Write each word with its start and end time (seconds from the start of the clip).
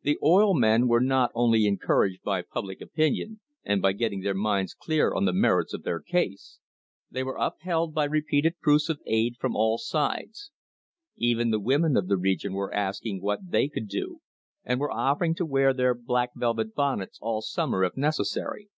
The 0.00 0.16
oil 0.22 0.54
men 0.58 0.88
were 0.88 1.02
not 1.02 1.32
only 1.34 1.66
encouraged 1.66 2.22
by 2.22 2.40
public 2.40 2.80
opinion 2.80 3.40
and 3.62 3.82
by 3.82 3.92
getting 3.92 4.22
their 4.22 4.32
minds 4.32 4.72
clear 4.72 5.12
on 5.12 5.26
the 5.26 5.34
merits 5.34 5.74
of 5.74 5.82
their 5.82 6.00
case; 6.00 6.60
they 7.10 7.22
were 7.22 7.36
upheld 7.38 7.92
by 7.92 8.04
repeated 8.04 8.58
proofs 8.60 8.88
of 8.88 9.02
aid 9.04 9.36
from 9.36 9.54
all 9.54 9.76
sides; 9.76 10.50
even 11.14 11.50
the 11.50 11.60
women 11.60 11.94
of 11.94 12.08
the 12.08 12.16
region 12.16 12.54
were 12.54 12.72
asking 12.72 13.20
what 13.20 13.50
they 13.50 13.68
could 13.68 13.86
do, 13.88 14.22
and 14.64 14.80
were 14.80 14.90
offering 14.90 15.34
to 15.34 15.44
wear 15.44 15.74
their 15.74 15.92
"black 15.94 16.30
velvet 16.34 16.74
bonnets" 16.74 17.18
all 17.20 17.42
summer 17.42 17.84
if 17.84 17.98
necessary. 17.98 18.70